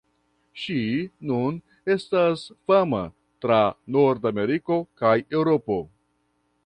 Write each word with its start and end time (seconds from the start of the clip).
Ŝi 0.61 0.77
nun 1.31 1.59
estas 1.95 2.45
fama 2.71 3.03
tra 3.45 3.59
Nordameriko 3.97 4.79
kaj 5.03 5.15
Eŭropo. 5.41 5.79